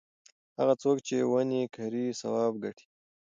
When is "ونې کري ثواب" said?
1.31-2.53